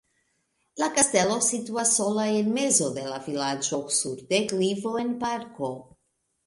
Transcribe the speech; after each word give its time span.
La 0.83 0.87
kastelo 0.99 1.35
situas 1.49 1.93
sola 1.99 2.25
en 2.39 2.51
mezo 2.57 2.89
de 2.99 3.07
la 3.13 3.23
vilaĝo 3.29 3.83
sur 4.01 4.27
deklivo 4.35 4.97
en 5.07 5.15
parko. 5.27 5.75